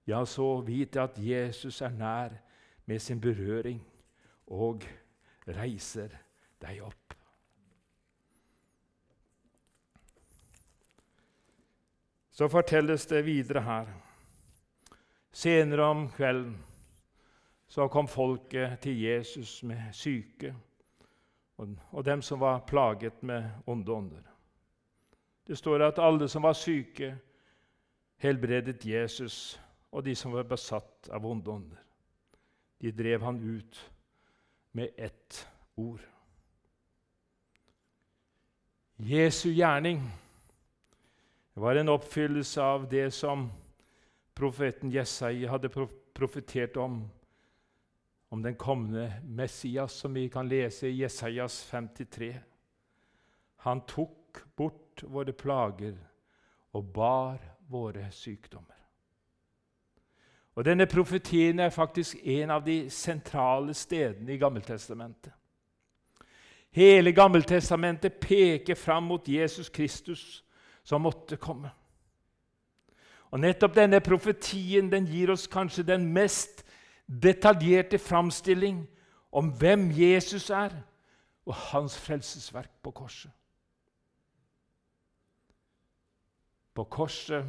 ja, 0.07 0.25
så 0.25 0.61
vit 0.61 0.97
at 0.97 1.17
Jesus 1.17 1.81
er 1.81 1.97
nær 1.97 2.37
med 2.85 2.99
sin 2.99 3.21
berøring 3.21 3.81
og 4.47 4.85
reiser 5.49 6.13
deg 6.61 6.83
opp. 6.85 7.15
Så 12.31 12.49
fortelles 12.49 13.07
det 13.07 13.25
videre 13.27 13.61
her 13.67 13.91
Senere 15.31 15.85
om 15.87 16.09
kvelden 16.11 16.57
så 17.71 17.87
kom 17.89 18.09
folket 18.11 18.81
til 18.83 18.99
Jesus 18.99 19.61
med 19.63 19.93
syke 19.95 20.55
og, 21.61 22.05
dem 22.05 22.23
som 22.23 22.41
var 22.41 22.65
plaget 22.67 23.23
med 23.23 23.51
onde 23.67 23.93
ånder. 23.93 24.23
Det 25.47 25.59
står 25.59 25.85
at 25.85 25.99
alle 25.99 26.29
som 26.29 26.43
var 26.43 26.53
syke, 26.53 27.13
helbredet 28.17 28.87
Jesus, 28.87 29.61
og 29.93 30.05
de 30.05 30.15
som 30.17 30.33
var 30.33 30.49
besatt 30.49 31.09
av 31.13 31.27
onde 31.27 31.51
ånder. 31.51 31.83
De 32.81 32.93
drev 32.93 33.23
han 33.23 33.41
ut 33.41 33.93
med 34.73 34.89
ett 34.97 35.47
ord. 35.77 36.01
Jesu 39.03 39.51
gjerning 39.51 40.11
var 41.55 41.75
en 41.75 41.89
oppfyllelse 41.89 42.63
av 42.63 42.89
det 42.89 43.11
som 43.11 43.51
profeten 44.35 44.91
Jesai 44.91 45.47
hadde 45.49 45.71
profetert 46.13 46.77
om, 46.77 47.11
om 48.29 48.43
den 48.43 48.55
kommende 48.55 49.23
Messias, 49.25 49.93
som 49.93 50.15
vi 50.15 50.29
kan 50.29 50.49
lese 50.49 50.89
i 50.89 51.01
Jesajas 51.01 51.67
53. 51.71 52.35
Han 53.57 53.81
tok 53.81 54.45
bort 54.57 55.03
våre 55.03 55.33
plager 55.33 55.97
og 56.77 56.85
bar 56.85 57.41
våre 57.73 58.11
sykdommer. 58.13 58.77
Og 60.55 60.65
Denne 60.65 60.85
profetien 60.87 61.59
er 61.59 61.73
faktisk 61.73 62.21
en 62.21 62.51
av 62.51 62.65
de 62.69 62.83
sentrale 62.91 63.75
stedene 63.75 64.35
i 64.35 64.39
Gammeltestamentet. 64.39 65.40
Hele 66.71 67.13
Gammeltestamentet 67.13 68.21
peker 68.21 68.75
fram 68.75 69.03
mot 69.11 69.29
Jesus 69.29 69.69
Kristus, 69.69 70.45
som 70.83 71.03
måtte 71.03 71.37
komme. 71.37 71.71
Og 73.31 73.41
Nettopp 73.41 73.75
denne 73.75 74.01
profetien 74.03 74.91
den 74.91 75.07
gir 75.07 75.31
oss 75.31 75.47
kanskje 75.51 75.87
den 75.87 76.07
mest 76.15 76.65
detaljerte 77.07 77.99
framstilling 77.99 78.85
om 79.33 79.51
hvem 79.59 79.91
Jesus 79.95 80.51
er, 80.51 80.75
og 81.47 81.55
hans 81.55 81.97
frelsesverk 81.99 82.71
på 82.83 82.91
korset. 82.95 83.31
På 86.75 86.85
korset 86.85 87.47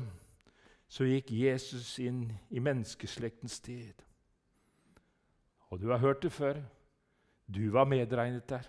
så 0.90 1.06
gikk 1.06 1.30
Jesus 1.32 2.00
inn 2.02 2.24
i 2.50 2.60
menneskeslektens 2.60 3.60
sted. 3.62 3.94
Og 5.70 5.80
du 5.80 5.90
har 5.92 6.02
hørt 6.02 6.24
det 6.24 6.32
før. 6.32 6.58
Du 7.48 7.70
var 7.72 7.86
medregnet 7.86 8.50
der. 8.50 8.66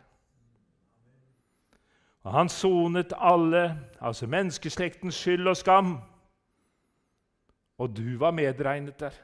Og 2.23 2.33
han 2.33 2.49
sonet 2.49 3.13
alle, 3.19 3.65
altså 4.01 4.29
menneskeslektens 4.31 5.19
skyld 5.19 5.49
og 5.51 5.57
skam. 5.59 5.97
Og 7.83 7.97
du 7.97 8.19
var 8.19 8.35
medregnet 8.37 9.01
der. 9.01 9.17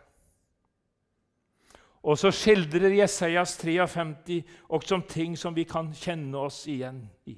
Og 2.03 2.19
så 2.19 2.31
skildrer 2.35 2.95
Jesajas 2.97 3.57
53 3.59 4.43
også 4.69 4.95
om 4.95 5.03
ting 5.03 5.39
som 5.39 5.55
vi 5.55 5.67
kan 5.69 5.93
kjenne 5.95 6.39
oss 6.39 6.65
igjen 6.71 7.03
i. 7.27 7.37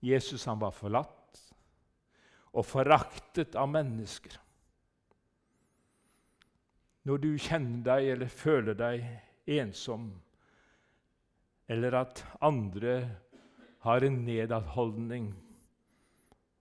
Jesus 0.00 0.44
han 0.46 0.60
var 0.60 0.70
forlatt 0.70 1.14
og 2.52 2.64
foraktet 2.66 3.56
av 3.58 3.68
mennesker. 3.70 4.36
Når 7.08 7.20
du 7.22 7.30
kjenner 7.40 7.84
deg 7.86 8.10
eller 8.14 8.32
føler 8.32 8.76
deg 8.78 9.04
ensom, 9.58 10.10
eller 11.68 11.96
at 12.00 12.22
andre 12.44 13.00
har 13.84 14.04
en 14.04 14.20
nedadholdning 14.26 15.30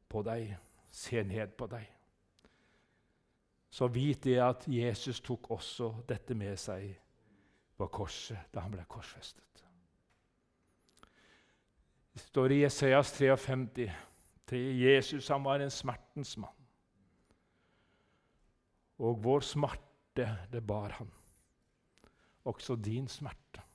på 0.10 0.22
deg, 0.26 0.54
ser 0.92 1.26
ned 1.28 1.56
på 1.58 1.68
deg, 1.72 1.86
så 3.70 3.90
vit 3.92 4.24
det 4.24 4.38
at 4.42 4.64
Jesus 4.72 5.20
tok 5.22 5.52
også 5.58 5.92
dette 6.10 6.38
med 6.38 6.56
seg 6.60 6.88
på 7.78 7.90
korset 7.94 8.50
da 8.54 8.64
han 8.66 8.74
ble 8.74 8.86
korsfestet. 8.90 9.44
Det 12.18 12.24
står 12.24 12.56
i 12.56 12.62
Jesajas 12.64 13.12
53 13.14 13.92
til 14.50 14.80
Jesus. 14.82 15.28
Han 15.30 15.44
var 15.46 15.62
en 15.62 15.74
smertens 15.74 16.32
mann. 16.42 16.56
Og 18.98 19.20
vår 19.22 19.46
smerte, 19.46 20.26
det 20.50 20.64
bar 20.66 20.96
han. 20.98 21.12
Også 22.50 22.76
din 22.82 23.06
smerte. 23.12 23.67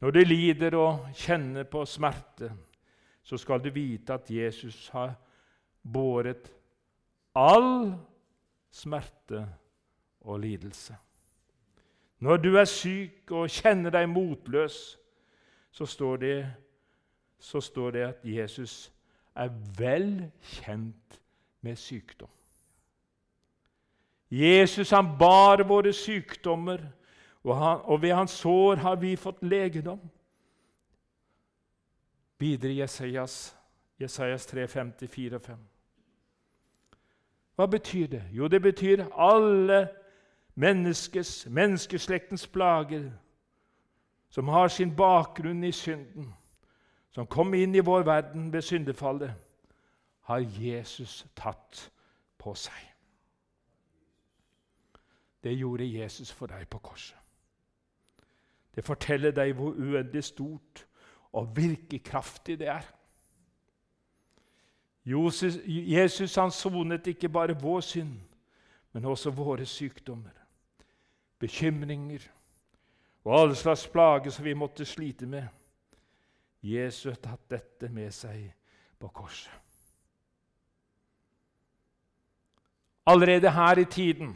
Når 0.00 0.10
du 0.10 0.20
lider 0.24 0.76
og 0.76 1.08
kjenner 1.16 1.64
på 1.64 1.84
smerte, 1.88 2.50
så 3.22 3.38
skal 3.40 3.62
du 3.64 3.70
vite 3.74 4.14
at 4.14 4.30
Jesus 4.30 4.88
har 4.92 5.14
båret 5.82 6.50
all 7.34 7.94
smerte 8.70 9.46
og 10.20 10.40
lidelse. 10.40 10.96
Når 12.18 12.36
du 12.36 12.54
er 12.56 12.68
syk 12.68 13.30
og 13.30 13.50
kjenner 13.50 13.92
deg 13.92 14.08
motløs, 14.08 14.76
så 15.70 15.86
står 15.86 16.16
det 16.22 16.38
så 17.38 17.60
står 17.60 17.90
det 17.90 18.04
at 18.06 18.22
Jesus 18.24 18.92
er 19.36 19.50
vel 19.78 20.30
kjent 20.40 21.20
med 21.60 21.76
sykdom. 21.76 22.30
Jesus 24.30 24.90
han 24.90 25.12
bar 25.18 25.62
våre 25.68 25.92
sykdommer, 25.92 26.80
og, 27.46 27.56
han, 27.56 27.80
og 27.84 28.02
ved 28.02 28.12
hans 28.14 28.30
sår 28.30 28.82
har 28.82 28.96
vi 28.96 29.16
fått 29.16 29.42
legedom. 29.42 30.00
Videre 32.38 32.72
i 32.72 32.80
Jesajas, 32.80 33.56
Jesajas 34.00 34.46
3, 34.46 34.68
54 34.68 35.40
5. 35.40 35.60
Hva 37.56 37.66
betyr 37.66 38.06
det? 38.06 38.24
Jo, 38.32 38.48
det 38.48 38.62
betyr 38.62 39.06
alle 39.16 39.88
menneskes, 40.54 41.46
menneskeslektens 41.46 42.46
plager 42.46 43.10
som 44.30 44.48
har 44.48 44.68
sin 44.68 44.96
bakgrunn 44.96 45.64
i 45.64 45.72
synden 45.72 46.34
som 47.16 47.26
kom 47.26 47.54
inn 47.56 47.72
i 47.74 47.80
vår 47.80 48.02
verden 48.04 48.50
ved 48.52 48.60
syndefallet, 48.62 49.30
har 50.28 50.42
Jesus 50.60 51.22
tatt 51.32 51.86
på 52.36 52.52
seg. 52.54 52.82
Det 55.40 55.54
gjorde 55.56 55.86
Jesus 55.88 56.32
for 56.32 56.52
deg 56.52 56.66
på 56.68 56.78
korset. 56.84 57.16
Det 58.76 58.84
forteller 58.84 59.32
deg 59.32 59.54
hvor 59.56 59.72
uendelig 59.72 60.24
stort 60.28 60.84
og 61.32 61.56
virkekraftig 61.56 62.58
det 62.60 62.68
er. 62.68 62.84
Jesus 65.06 66.34
han 66.34 66.50
sonet 66.50 67.06
ikke 67.06 67.28
bare 67.28 67.56
vår 67.60 67.80
synd, 67.80 68.16
men 68.92 69.04
også 69.04 69.30
våre 69.30 69.66
sykdommer, 69.66 70.34
bekymringer 71.38 72.24
og 73.24 73.40
alle 73.40 73.56
slags 73.56 73.86
plager 73.88 74.30
som 74.30 74.44
vi 74.44 74.54
måtte 74.54 74.84
slite 74.84 75.26
med. 75.26 75.46
Jesus 76.62 77.04
har 77.04 77.20
tatt 77.22 77.48
dette 77.50 77.88
med 77.92 78.12
seg 78.14 78.48
på 78.98 79.08
korset. 79.14 79.52
Allerede 83.06 83.50
her 83.50 83.78
i 83.78 83.84
tiden, 83.84 84.32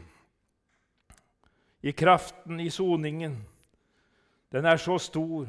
i 1.83 1.91
kraften 1.91 2.59
i 2.59 2.69
soningen, 2.69 3.41
den 4.51 4.65
er 4.65 4.77
så 4.77 4.97
stor 4.97 5.47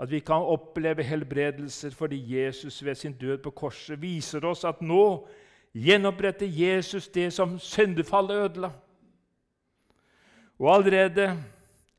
at 0.00 0.10
vi 0.10 0.18
kan 0.20 0.34
oppleve 0.48 1.02
helbredelser 1.02 1.90
fordi 1.90 2.20
Jesus 2.36 2.84
ved 2.84 2.94
sin 2.94 3.12
død 3.12 3.38
på 3.38 3.50
korset 3.50 4.02
viser 4.02 4.44
oss 4.44 4.64
at 4.64 4.80
nå 4.82 5.28
gjenoppretter 5.76 6.46
Jesus 6.46 7.08
det 7.08 7.32
som 7.32 7.58
syndefallet 7.58 8.44
ødela. 8.44 8.72
Og 10.58 10.74
allerede 10.74 11.42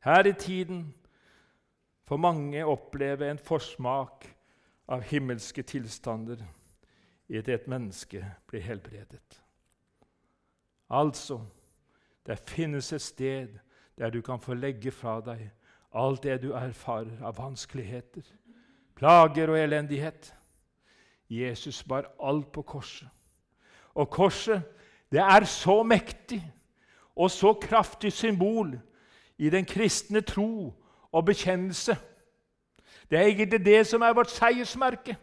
her 0.04 0.26
i 0.28 0.34
tiden 0.34 0.94
får 2.04 2.18
mange 2.18 2.66
oppleve 2.66 3.32
en 3.32 3.38
forsmak 3.38 4.26
av 4.88 5.02
himmelske 5.02 5.64
tilstander 5.64 6.42
i 7.30 7.42
det 7.42 7.54
et 7.54 7.68
menneske 7.68 8.26
blir 8.48 8.62
helbredet. 8.62 9.42
Altså, 10.90 11.40
det 12.28 12.40
finnes 12.40 12.94
et 12.94 13.02
sted 13.02 13.48
der 13.98 14.10
du 14.10 14.22
kan 14.22 14.40
få 14.40 14.54
legge 14.54 14.92
fra 14.92 15.20
deg 15.22 15.48
alt 15.94 16.24
det 16.24 16.42
du 16.42 16.52
erfarer 16.54 17.24
av 17.24 17.38
vanskeligheter, 17.38 18.24
plager 18.96 19.50
og 19.52 19.60
elendighet. 19.60 20.34
Jesus 21.30 21.84
bar 21.84 22.12
alt 22.20 22.52
på 22.52 22.62
korset. 22.62 23.08
Og 23.94 24.10
korset, 24.10 24.64
det 25.12 25.20
er 25.20 25.44
så 25.44 25.84
mektig 25.84 26.42
og 27.16 27.32
så 27.32 27.54
kraftig 27.54 28.14
symbol 28.14 28.80
i 29.38 29.50
den 29.50 29.66
kristne 29.66 30.22
tro 30.22 30.74
og 31.12 31.26
bekjennelse. 31.26 31.96
Det 33.10 33.20
er 33.20 33.24
egentlig 33.24 33.66
det 33.66 33.88
som 33.88 34.02
er 34.02 34.14
vårt 34.14 34.32
seiersmerke. 34.32 35.18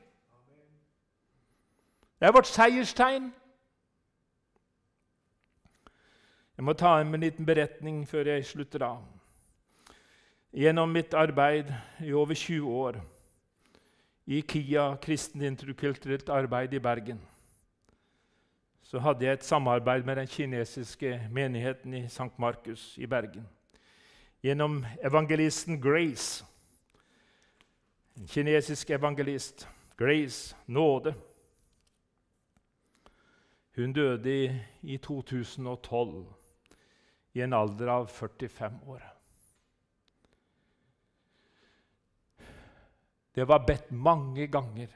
Det 2.21 2.27
er 2.27 2.33
vårt 2.33 2.47
seierstegn. 2.47 3.33
Jeg 6.57 6.65
må 6.65 6.73
ta 6.73 6.99
en 7.01 7.21
liten 7.21 7.47
beretning 7.47 8.03
før 8.09 8.33
jeg 8.33 8.47
slutter 8.47 8.83
av. 8.83 9.18
Gjennom 10.53 10.93
mitt 10.93 11.15
arbeid 11.15 11.73
i 12.01 12.13
over 12.13 12.35
20 12.35 12.71
år 12.73 13.01
i 14.27 14.41
KIA, 14.43 14.97
kristent 14.97 15.45
interkulturelt 15.45 16.29
arbeid 16.29 16.75
i 16.75 16.81
Bergen, 16.81 17.21
så 18.83 18.99
hadde 18.99 19.25
jeg 19.27 19.33
et 19.33 19.45
samarbeid 19.45 20.05
med 20.05 20.17
den 20.17 20.27
kinesiske 20.27 21.29
menigheten 21.31 21.95
i 21.95 22.05
St. 22.07 22.33
Markus 22.39 22.95
i 22.99 23.07
Bergen 23.07 23.47
gjennom 24.43 24.87
evangelisten 25.05 25.81
Grace, 25.83 26.45
en 28.17 28.27
kinesisk 28.27 28.91
evangelist. 28.91 29.69
Grace 29.99 30.57
Nåde. 30.67 31.15
Hun 33.77 33.93
døde 33.93 34.45
i, 34.45 34.61
i 34.83 34.97
2012 34.97 36.25
i 37.35 37.43
en 37.43 37.53
alder 37.53 37.89
av 37.89 38.07
45 38.07 38.81
år. 38.87 39.18
Det 43.39 43.47
var 43.47 43.63
bedt 43.63 43.93
mange 43.95 44.49
ganger 44.51 44.91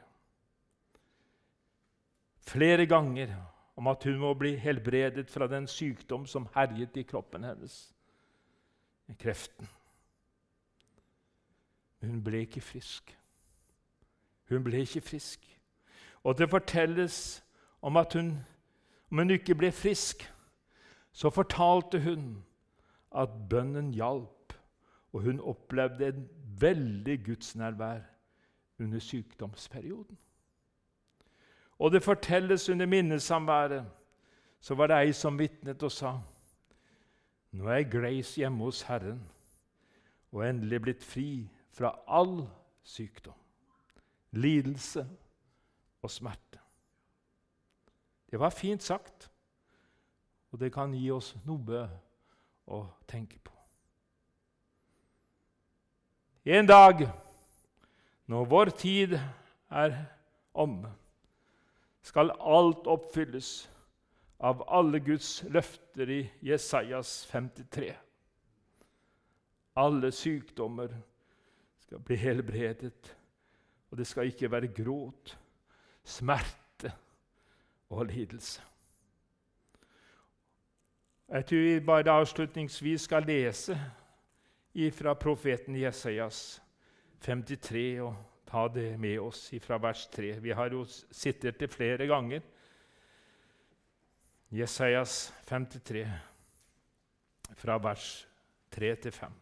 flere 2.42 2.86
ganger 2.86 3.30
om 3.76 3.86
at 3.86 4.04
hun 4.04 4.18
må 4.18 4.34
bli 4.34 4.56
helbredet 4.56 5.30
fra 5.30 5.46
den 5.46 5.68
sykdom 5.70 6.26
som 6.26 6.48
herjet 6.54 6.96
i 6.96 7.04
kroppen 7.06 7.44
hennes, 7.46 7.94
kreften. 9.20 9.68
Men 12.00 12.10
hun 12.10 12.24
ble 12.24 12.42
ikke 12.42 12.60
frisk. 12.60 13.14
Hun 14.50 14.64
ble 14.64 14.82
ikke 14.82 15.00
frisk. 15.00 15.46
Og 16.24 16.38
det 16.38 16.50
fortelles 16.50 17.44
om 17.82 17.96
at 17.96 18.12
hun, 18.18 18.34
om 19.10 19.18
hun 19.22 19.30
ikke 19.30 19.54
ble 19.54 19.72
frisk, 19.72 20.26
så 21.12 21.30
fortalte 21.30 22.00
hun 22.00 22.42
at 23.14 23.32
bønnen 23.50 23.94
hjalp, 23.94 24.54
og 25.12 25.20
hun 25.20 25.40
opplevde 25.40 26.08
en 26.08 26.28
veldig 26.60 27.20
gudsnærvær 27.24 28.11
under 28.82 28.98
sykdomsperioden. 28.98 30.18
Og 31.78 31.92
det 31.92 32.02
fortelles 32.02 32.68
under 32.68 32.86
minnesamværet 32.86 33.86
så 34.60 34.74
var 34.74 34.86
det 34.86 35.00
ei 35.02 35.12
som 35.12 35.38
vitnet 35.38 35.82
og 35.82 35.92
sa 35.92 36.12
nå 37.52 37.68
er 37.68 37.84
Grace 37.90 38.40
hjemme 38.40 38.64
hos 38.64 38.82
Herren 38.88 39.20
og 40.32 40.44
endelig 40.46 40.80
blitt 40.82 41.04
fri 41.04 41.48
fra 41.72 41.90
all 42.08 42.46
sykdom, 42.84 43.36
lidelse 44.30 45.04
og 46.02 46.10
smerte. 46.10 46.60
Det 48.30 48.40
var 48.40 48.50
fint 48.50 48.82
sagt, 48.82 49.30
og 50.52 50.60
det 50.60 50.72
kan 50.72 50.94
gi 50.94 51.10
oss 51.12 51.34
noe 51.44 51.82
å 52.66 52.80
tenke 53.08 53.36
på. 53.44 53.52
En 56.44 56.66
dag 56.66 57.04
når 58.32 58.48
vår 58.48 58.70
tid 58.80 59.18
er 59.68 59.96
om, 60.56 60.86
skal 62.02 62.32
alt 62.40 62.88
oppfylles 62.88 63.50
av 64.42 64.62
alle 64.72 65.02
Guds 65.04 65.42
løfter 65.52 66.10
i 66.10 66.22
Jesajas 66.42 67.26
53. 67.30 67.90
Alle 69.76 70.12
sykdommer 70.16 70.94
skal 71.84 72.00
bli 72.00 72.16
helbredet, 72.24 73.12
og 73.92 74.00
det 74.00 74.08
skal 74.08 74.32
ikke 74.32 74.50
være 74.50 74.72
gråt, 74.80 75.36
smerte 76.04 76.94
og 77.92 78.06
lidelse. 78.08 78.64
Jeg 81.32 81.46
tror 81.48 81.68
vi 81.68 81.78
bare 81.84 82.16
avslutningsvis 82.16 83.08
skal 83.08 83.28
lese 83.28 83.76
fra 84.96 85.12
profeten 85.14 85.76
Jesajas 85.76 86.61
53 87.22 88.00
og 88.02 88.16
ta 88.48 88.66
det 88.68 88.98
med 89.00 89.20
oss 89.22 89.46
fra 89.62 89.78
vers 89.80 90.06
3. 90.12 90.34
Vi 90.42 90.52
har 90.52 90.74
jo 90.74 90.82
sittet 90.86 91.60
det 91.60 91.70
flere 91.72 92.06
ganger. 92.10 92.42
Jesajas 94.52 95.32
53, 95.48 96.04
fra 97.56 97.78
vers 97.80 98.26
3 98.74 98.94
til 99.06 99.12
5. 99.16 99.38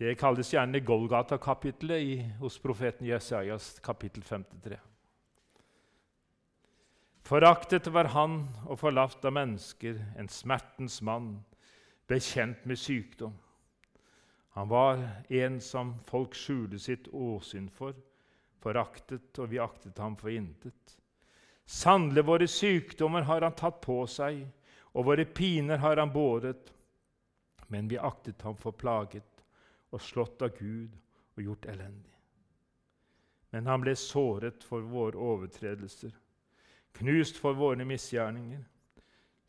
Det 0.00 0.12
kalles 0.20 0.52
gjerne 0.52 0.80
Golgata-kapittelet 0.84 2.36
hos 2.40 2.58
profeten 2.60 3.08
Jesajas 3.08 3.78
kapittel 3.84 4.22
53. 4.22 4.78
Foraktet 7.24 7.88
var 7.92 8.08
han 8.12 8.42
og 8.66 8.80
forlatt 8.80 9.24
av 9.24 9.32
mennesker, 9.36 10.00
en 10.18 10.28
smertens 10.28 11.00
mann, 11.04 11.38
bekjent 12.08 12.64
med 12.66 12.80
sykdom. 12.80 13.36
Han 14.56 14.68
var 14.68 15.02
en 15.28 15.60
som 15.60 15.94
folk 16.04 16.34
skjulte 16.34 16.78
sitt 16.78 17.08
åsyn 17.08 17.68
for, 17.70 17.94
foraktet, 18.60 19.38
og 19.38 19.50
vi 19.52 19.60
aktet 19.62 19.98
ham 19.98 20.16
for 20.18 20.32
intet. 20.34 20.96
Sannelig, 21.64 22.24
våre 22.26 22.48
sykdommer 22.50 23.28
har 23.28 23.46
han 23.46 23.54
tatt 23.56 23.78
på 23.84 24.02
seg, 24.10 24.42
og 24.90 25.06
våre 25.06 25.24
piner 25.24 25.78
har 25.78 26.02
han 26.02 26.12
båret. 26.12 26.72
Men 27.70 27.88
vi 27.88 27.98
aktet 27.98 28.42
ham 28.42 28.56
for 28.58 28.74
plaget 28.74 29.44
og 29.94 30.02
slått 30.02 30.42
av 30.42 30.56
Gud 30.58 30.96
og 31.36 31.44
gjort 31.44 31.68
elendig. 31.70 32.16
Men 33.54 33.70
han 33.70 33.82
ble 33.82 33.94
såret 33.98 34.66
for 34.66 34.82
våre 34.82 35.18
overtredelser 35.18 36.10
knust 36.92 37.38
for 37.40 37.56
våre 37.56 37.84
misgjerninger. 37.86 38.62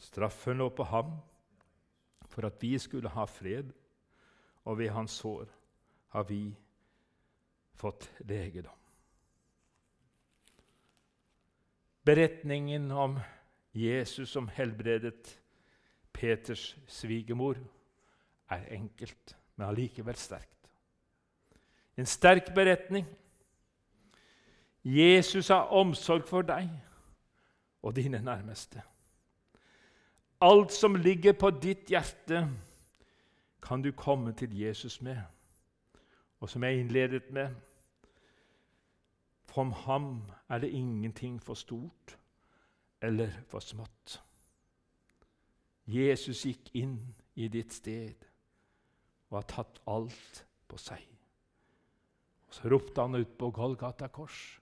Straffen 0.02 0.62
lå 0.62 0.70
på 0.74 0.86
ham 0.90 1.14
for 2.32 2.48
at 2.48 2.62
vi 2.62 2.78
skulle 2.80 3.12
ha 3.12 3.26
fred, 3.28 3.72
og 4.65 4.78
ved 4.78 4.89
hans 4.89 5.12
sår 5.12 5.50
har 6.15 6.24
vi 6.30 6.43
fått 7.74 8.10
legedom. 8.19 8.78
Beretningen 12.06 12.91
om 12.91 13.19
Jesus 13.74 14.30
som 14.30 14.47
helbredet 14.47 15.38
Peters 16.13 16.78
svigermor, 16.88 17.58
er 18.52 18.65
enkelt, 18.76 19.36
men 19.56 19.67
allikevel 19.67 20.17
sterkt. 20.19 20.69
En 21.97 22.06
sterk 22.06 22.54
beretning. 22.56 23.06
Jesus 24.84 25.47
har 25.47 25.71
omsorg 25.71 26.28
for 26.28 26.43
deg 26.45 26.67
og 27.82 27.95
dine 27.95 28.19
nærmeste. 28.21 28.82
Alt 30.41 30.74
som 30.74 30.97
ligger 30.97 31.34
på 31.38 31.52
ditt 31.62 31.89
hjerte, 31.93 32.47
kan 33.62 33.82
du 33.82 33.91
komme 33.91 34.34
til 34.34 34.54
Jesus 34.58 35.02
med. 35.02 35.21
Og 36.39 36.50
som 36.50 36.63
jeg 36.63 36.80
innledet 36.80 37.30
med 37.32 37.56
For 39.45 39.63
ham 39.63 40.32
er 40.50 40.60
det 40.60 40.71
ingenting 40.71 41.41
for 41.43 41.54
stort 41.54 42.17
eller 43.02 43.30
for 43.47 43.60
smått. 43.60 44.21
Jesus 45.86 46.45
gikk 46.45 46.69
inn 46.74 46.95
i 47.36 47.50
ditt 47.52 47.74
sted 47.74 48.28
og 49.30 49.41
har 49.41 49.50
tatt 49.52 49.82
alt 49.91 50.45
på 50.67 50.80
seg. 50.80 51.04
Og 52.47 52.54
Så 52.56 52.71
ropte 52.71 53.02
han 53.02 53.15
ut 53.15 53.38
på 53.38 53.52
Golgata 53.52 54.08
kors. 54.08 54.60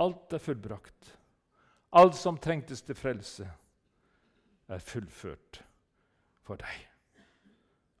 Alt 0.00 0.32
er 0.32 0.38
fullbrakt. 0.38 1.18
Alt 1.92 2.16
som 2.16 2.38
trengtes 2.38 2.82
til 2.82 2.94
frelse, 2.94 3.48
er 4.68 4.84
fullført 4.84 5.62
for 6.44 6.60
deg. 6.60 6.87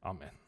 Amen. 0.08 0.47